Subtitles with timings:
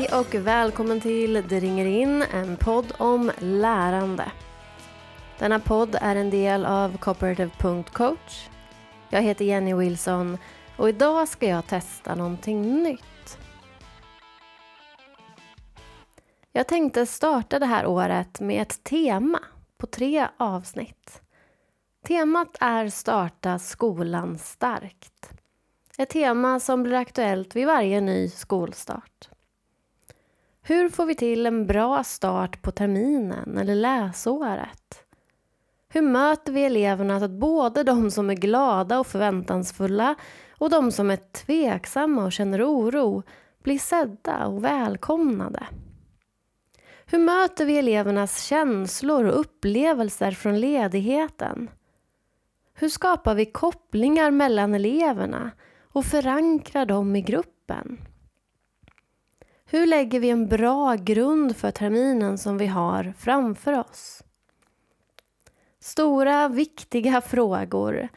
[0.00, 4.32] Hej och välkommen till Det ringer in, en podd om lärande.
[5.38, 8.48] Denna podd är en del av Cooperative.coach.
[9.10, 10.38] Jag heter Jenny Wilson
[10.76, 13.38] och idag ska jag testa någonting nytt.
[16.52, 19.40] Jag tänkte starta det här året med ett tema
[19.78, 21.22] på tre avsnitt.
[22.06, 25.30] Temat är Starta skolan starkt.
[25.98, 29.29] Ett tema som blir aktuellt vid varje ny skolstart.
[30.70, 35.04] Hur får vi till en bra start på terminen eller läsåret?
[35.88, 40.14] Hur möter vi eleverna så att både de som är glada och förväntansfulla
[40.58, 43.22] och de som är tveksamma och känner oro
[43.62, 45.66] blir sedda och välkomnade?
[47.06, 51.70] Hur möter vi elevernas känslor och upplevelser från ledigheten?
[52.74, 55.50] Hur skapar vi kopplingar mellan eleverna
[55.92, 57.98] och förankrar dem i gruppen?
[59.72, 64.22] Hur lägger vi en bra grund för terminen som vi har framför oss?
[65.80, 68.08] Stora, viktiga frågor.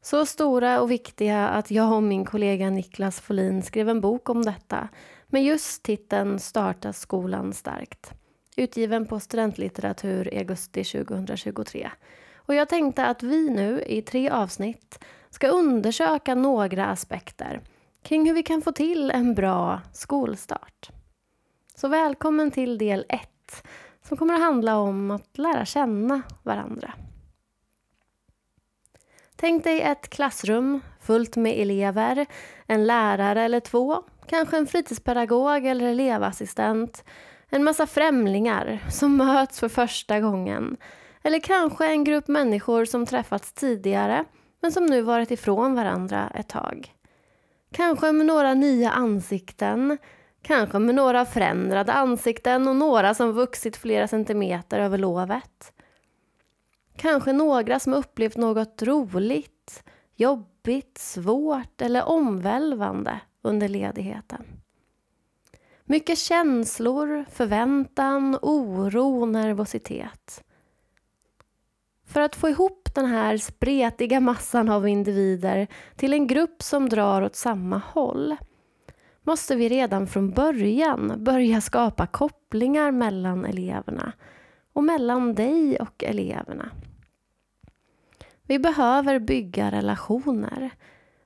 [0.00, 4.44] Så stora och viktiga att jag och min kollega Niklas Folin skrev en bok om
[4.44, 4.88] detta
[5.26, 8.12] med just titeln Starta skolan starkt.
[8.56, 11.90] Utgiven på Studentlitteratur i augusti 2023.
[12.36, 17.60] Och jag tänkte att vi nu i tre avsnitt ska undersöka några aspekter
[18.02, 20.90] kring hur vi kan få till en bra skolstart.
[21.78, 23.28] Så välkommen till del 1
[24.08, 26.92] som kommer att handla om att lära känna varandra.
[29.36, 32.26] Tänk dig ett klassrum fullt med elever,
[32.66, 37.04] en lärare eller två, kanske en fritidspedagog eller elevassistent,
[37.48, 40.76] en massa främlingar som möts för första gången
[41.22, 44.24] eller kanske en grupp människor som träffats tidigare
[44.60, 46.94] men som nu varit ifrån varandra ett tag.
[47.72, 49.98] Kanske med några nya ansikten,
[50.46, 55.72] kanske med några förändrade ansikten och några som vuxit flera centimeter över lovet.
[56.96, 59.84] Kanske några som upplevt något roligt,
[60.14, 64.44] jobbigt, svårt eller omvälvande under ledigheten.
[65.84, 70.44] Mycket känslor, förväntan, oro, nervositet.
[72.06, 77.22] För att få ihop den här spretiga massan av individer till en grupp som drar
[77.22, 78.36] åt samma håll
[79.26, 84.12] måste vi redan från början börja skapa kopplingar mellan eleverna
[84.72, 86.70] och mellan dig och eleverna.
[88.42, 90.70] Vi behöver bygga relationer.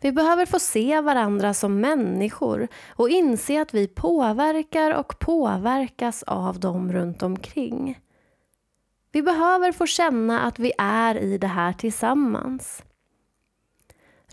[0.00, 6.60] Vi behöver få se varandra som människor och inse att vi påverkar och påverkas av
[6.60, 8.00] dem runt omkring.
[9.12, 12.82] Vi behöver få känna att vi är i det här tillsammans.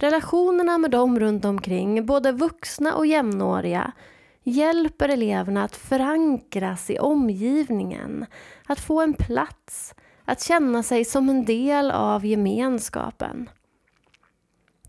[0.02, 3.92] Relationerna med dem runt omkring, både vuxna och jämnåriga,
[4.44, 8.26] hjälper eleverna att förankras i omgivningen,
[8.68, 9.96] att få en plats,
[10.26, 13.50] att känna sig som en del av gemenskapen.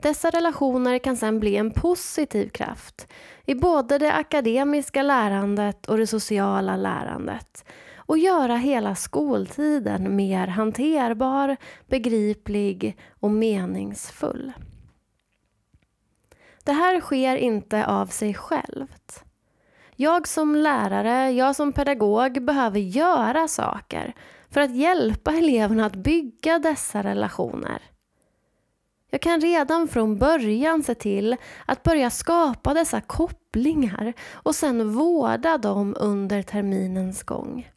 [0.02, 3.08] Dessa relationer kan sedan bli en positiv kraft
[3.46, 7.64] i både det akademiska lärandet och det sociala lärandet
[7.96, 11.56] och göra hela skoltiden mer hanterbar,
[11.88, 14.52] begriplig och meningsfull.
[16.64, 19.24] Det här sker inte av sig självt.
[19.96, 24.12] Jag som lärare, jag som pedagog behöver göra saker
[24.50, 27.82] för att hjälpa eleverna att bygga dessa relationer.
[29.10, 31.36] Jag kan redan från början se till
[31.66, 37.70] att börja skapa dessa kopplingar och sen vårda dem under terminens gång.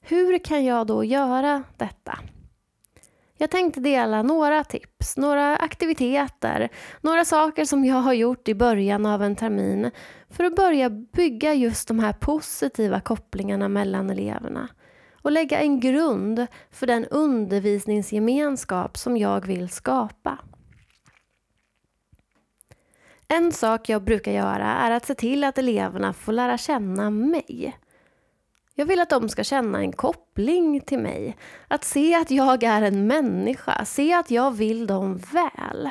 [0.00, 2.18] Hur kan jag då göra detta?
[3.42, 6.68] Jag tänkte dela några tips, några aktiviteter,
[7.00, 9.90] några saker som jag har gjort i början av en termin
[10.30, 14.68] för att börja bygga just de här positiva kopplingarna mellan eleverna
[15.22, 20.38] och lägga en grund för den undervisningsgemenskap som jag vill skapa.
[23.28, 27.76] En sak jag brukar göra är att se till att eleverna får lära känna mig.
[28.74, 31.36] Jag vill att de ska känna en koppling till mig.
[31.68, 35.90] Att se att jag är en människa, se att jag vill dem väl.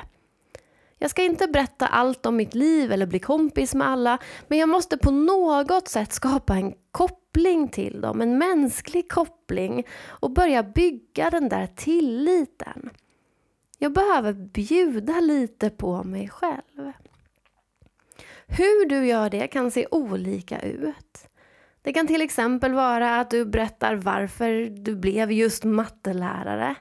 [0.97, 4.17] Jag ska inte berätta allt om mitt liv eller bli kompis med alla,
[4.47, 10.31] men jag måste på något sätt skapa en koppling till dem, en mänsklig koppling och
[10.31, 12.89] börja bygga den där tilliten.
[13.77, 16.91] Jag behöver bjuda lite på mig själv.
[18.47, 21.30] Hur du gör det kan se olika ut.
[21.83, 26.75] Det kan till exempel vara att du berättar varför du blev just mattelärare.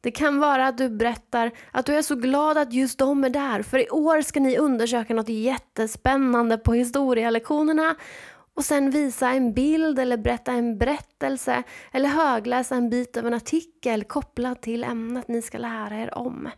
[0.00, 3.30] Det kan vara att du berättar att du är så glad att just de är
[3.30, 7.96] där för i år ska ni undersöka något jättespännande på historielektionerna
[8.54, 11.62] och sen visa en bild eller berätta en berättelse
[11.92, 16.48] eller högläsa en bit av en artikel kopplad till ämnet ni ska lära er om.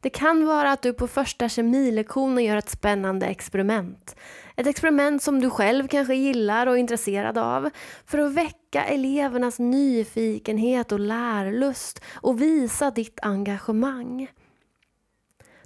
[0.00, 4.16] Det kan vara att du på första kemilektionen gör ett spännande experiment.
[4.56, 7.70] Ett experiment som du själv kanske gillar och är intresserad av
[8.06, 14.28] för att väcka elevernas nyfikenhet och lärlust och visa ditt engagemang.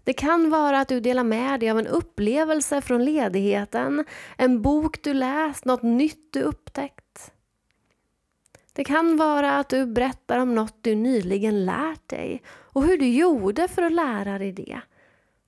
[0.04, 4.04] Det kan vara att du delar med dig av en upplevelse från ledigheten,
[4.37, 7.32] en bok du läst, något nytt du upptäckt.
[8.72, 12.42] Det kan vara att du berättar om något du nyligen lärt dig
[12.75, 14.81] och hur du gjorde för att lära dig det.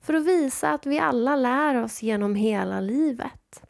[0.01, 3.61] För att visa att vi alla lär oss genom hela livet.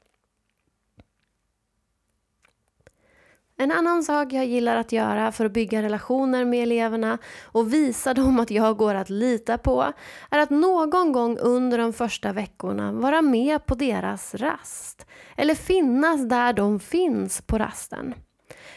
[3.59, 8.13] En annan sak jag gillar att göra för att bygga relationer med eleverna och visa
[8.13, 9.93] dem att jag går att lita på
[10.31, 15.05] är att någon gång under de första veckorna vara med på deras rast.
[15.35, 18.13] Eller finnas där de finns på rasten.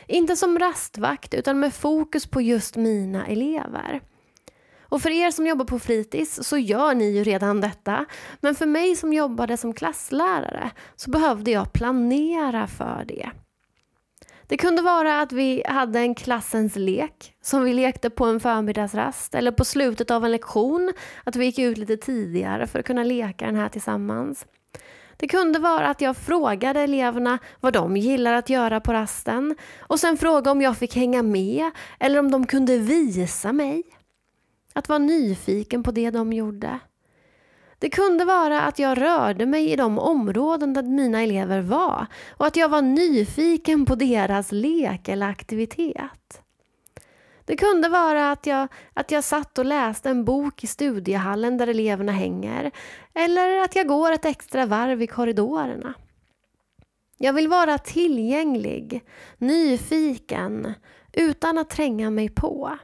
[0.06, 4.00] Inte som rastvakt utan med fokus på just mina elever.
[4.90, 8.04] Och för er som jobbar på fritids så gör ni ju redan detta.
[8.40, 13.30] Men för mig som jobbade som klasslärare så behövde jag planera för det.
[14.46, 19.34] Det kunde vara att vi hade en klassens lek som vi lekte på en förmiddagsrast
[19.34, 20.92] eller på slutet av en lektion,
[21.24, 24.46] att vi gick ut lite tidigare för att kunna leka den här tillsammans.
[25.16, 30.00] Det kunde vara att jag frågade eleverna vad de gillar att göra på rasten och
[30.00, 33.82] sen frågade om jag fick hänga med eller om de kunde visa mig.
[34.72, 36.78] Att vara nyfiken på det de gjorde.
[37.78, 42.46] Det kunde vara att jag rörde mig i de områden där mina elever var och
[42.46, 46.42] att jag var nyfiken på deras lek eller aktivitet.
[47.44, 51.66] Det kunde vara att jag, att jag satt och läste en bok i studiehallen där
[51.66, 52.70] eleverna hänger
[53.14, 55.94] eller att jag går ett extra varv i korridorerna.
[57.18, 59.04] Jag vill vara tillgänglig,
[59.38, 60.74] nyfiken,
[61.12, 62.78] utan att tränga mig på.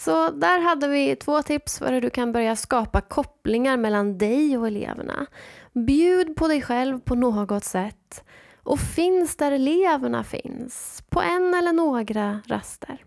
[0.00, 4.58] Så där hade vi två tips för hur du kan börja skapa kopplingar mellan dig
[4.58, 5.26] och eleverna.
[5.72, 8.24] Bjud på dig själv på något sätt
[8.62, 13.04] och finns där eleverna finns, på en eller några raster.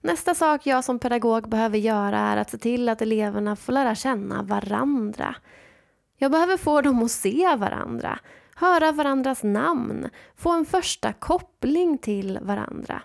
[0.00, 3.94] Nästa sak jag som pedagog behöver göra är att se till att eleverna får lära
[3.94, 5.36] känna varandra.
[6.16, 8.18] Jag behöver få dem att se varandra,
[8.54, 13.02] höra varandras namn, få en första koppling till varandra.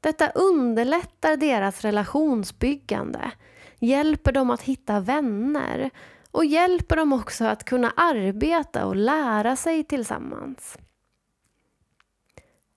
[0.00, 3.30] Detta underlättar deras relationsbyggande,
[3.78, 5.90] hjälper dem att hitta vänner
[6.30, 10.78] och hjälper dem också att kunna arbeta och lära sig tillsammans.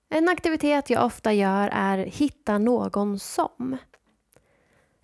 [0.08, 3.76] En aktivitet jag ofta gör är Hitta någon som.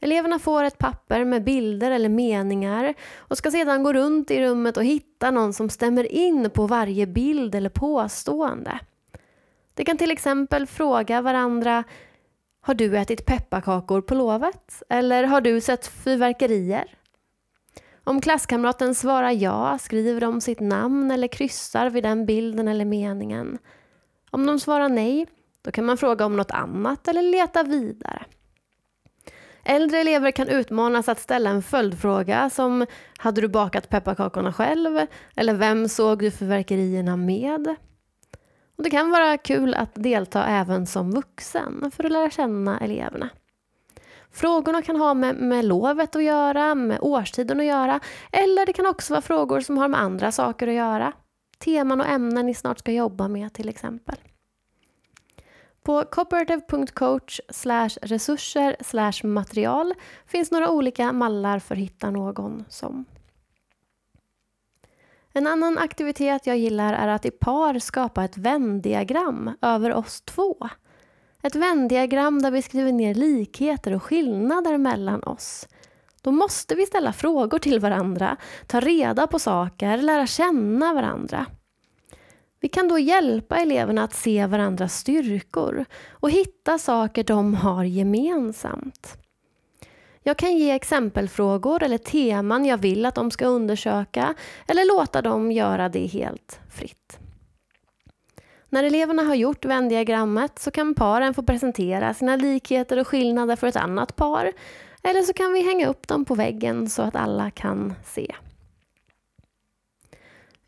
[0.00, 4.76] Eleverna får ett papper med bilder eller meningar och ska sedan gå runt i rummet
[4.76, 8.80] och hitta någon som stämmer in på varje bild eller påstående.
[9.76, 11.84] De kan till exempel fråga varandra
[12.60, 14.82] Har du ätit pepparkakor på lovet?
[14.88, 16.94] Eller har du sett fyrverkerier?
[18.04, 23.58] Om klasskamraten svarar ja skriver de sitt namn eller kryssar vid den bilden eller meningen.
[24.30, 25.26] Om de svarar nej,
[25.62, 28.24] då kan man fråga om något annat eller leta vidare.
[29.64, 32.86] Äldre elever kan utmanas att ställa en följdfråga som
[33.18, 35.06] Hade du bakat pepparkakorna själv?
[35.36, 37.76] Eller Vem såg du fyrverkerierna med?
[38.76, 43.28] Och det kan vara kul att delta även som vuxen för att lära känna eleverna.
[44.32, 48.00] Frågorna kan ha med, med lovet att göra, med årstiden att göra
[48.32, 51.12] eller det kan också vara frågor som har med andra saker att göra.
[51.58, 54.16] Teman och ämnen ni snart ska jobba med till exempel.
[55.82, 57.40] På cooperative.coach
[58.02, 59.94] resurser material
[60.26, 63.04] finns några olika mallar för att hitta någon som.
[65.36, 70.68] En annan aktivitet jag gillar är att i par skapa ett vändiagram över oss två.
[71.42, 75.68] Ett vändiagram där vi skriver ner likheter och skillnader mellan oss.
[76.22, 81.46] Då måste vi ställa frågor till varandra, ta reda på saker, lära känna varandra.
[82.60, 89.25] Vi kan då hjälpa eleverna att se varandras styrkor och hitta saker de har gemensamt.
[90.26, 94.34] Jag kan ge exempelfrågor eller teman jag vill att de ska undersöka
[94.68, 97.18] eller låta dem göra det helt fritt.
[98.68, 103.66] När eleverna har gjort vändiagrammet så kan paren få presentera sina likheter och skillnader för
[103.66, 104.52] ett annat par
[105.02, 108.34] eller så kan vi hänga upp dem på väggen så att alla kan se.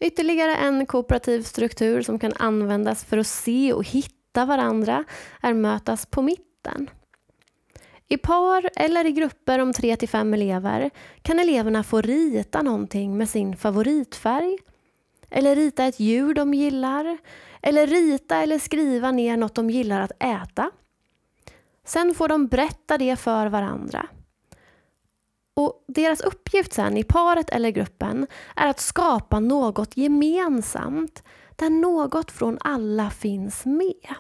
[0.01, 5.05] Ytterligare en kooperativ struktur som kan användas för att se och hitta varandra
[5.43, 6.91] är mötas på mitten.
[8.09, 10.91] I par eller i grupper om 3 till 5 elever
[11.23, 14.59] kan eleverna få rita någonting med sin favoritfärg
[15.31, 17.19] eller rita ett djur de gillar
[17.63, 20.71] eller rita eller skriva ner något de gillar att äta.
[21.85, 24.07] Sen får de berätta det för varandra.
[25.55, 31.23] Och Deras uppgift sen i paret eller gruppen är att skapa något gemensamt
[31.57, 34.15] där något från alla finns med.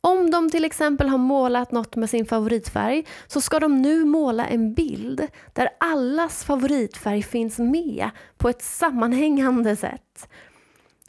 [0.00, 4.46] Om de till exempel har målat något med sin favoritfärg så ska de nu måla
[4.46, 10.28] en bild där allas favoritfärg finns med på ett sammanhängande sätt.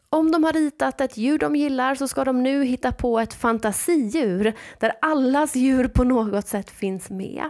[0.09, 3.33] Om de har ritat ett djur de gillar så ska de nu hitta på ett
[3.33, 7.43] fantasidjur där allas djur på något sätt finns med.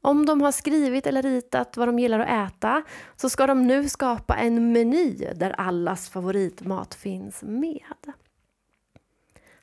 [0.00, 2.82] Om de har skrivit eller ritat vad de gillar att äta
[3.16, 8.12] så ska de nu skapa en meny där allas favoritmat finns med.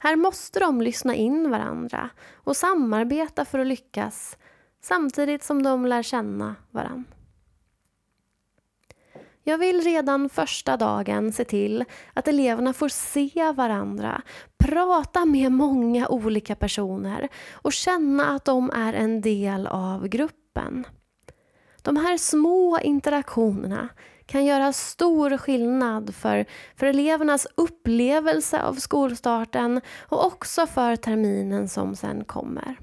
[0.06, 4.38] Här måste de lyssna in varandra och samarbeta för att lyckas
[4.82, 7.12] samtidigt som de lär känna varandra.
[9.44, 14.22] Jag vill redan första dagen se till att eleverna får se varandra,
[14.58, 20.88] prata med många olika personer och känna att de är en del av gruppen.
[21.82, 23.90] De här små interaktionerna
[24.26, 31.96] kan göra stor skillnad för, för elevernas upplevelse av skolstarten och också för terminen som
[31.96, 32.76] sen kommer.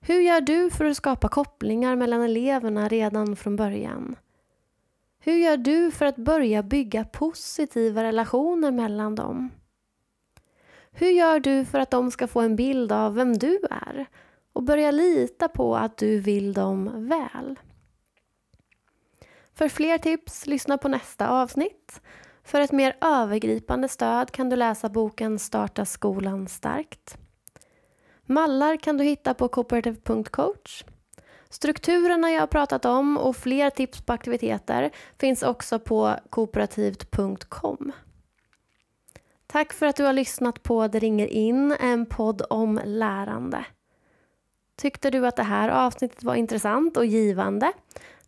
[0.00, 4.16] Hur gör du för att skapa kopplingar mellan eleverna redan från början?
[5.18, 9.50] Hur gör du för att börja bygga positiva relationer mellan dem?
[10.92, 14.06] Hur gör du för att de ska få en bild av vem du är
[14.52, 17.58] och börja lita på att du vill dem väl?
[19.54, 22.00] För fler tips, lyssna på nästa avsnitt.
[22.44, 27.18] För ett mer övergripande stöd kan du läsa boken Starta skolan starkt.
[28.26, 30.84] Mallar kan du hitta på cooperative.coach.
[31.48, 37.92] Strukturerna jag har pratat om och fler tips på aktiviteter finns också på kooperativt.com.
[39.46, 43.64] Tack för att du har lyssnat på Det ringer in, en podd om lärande.
[44.76, 47.72] Tyckte du att det här avsnittet var intressant och givande?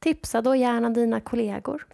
[0.00, 1.86] Tipsa då gärna dina kollegor.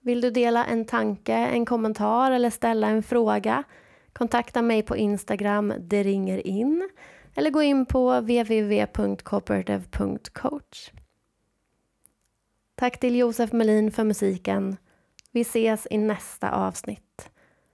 [0.00, 3.64] Vill du dela en tanke, en kommentar eller ställa en fråga?
[4.12, 6.88] Kontakta mig på Instagram, det ringer in
[7.34, 10.90] eller gå in på www.cooperative.coach.
[12.74, 14.76] Tack till Josef Melin för musiken.
[15.32, 17.30] Vi ses i nästa avsnitt.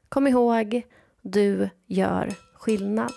[0.09, 0.83] Kom ihåg,
[1.23, 3.13] du gör skillnad.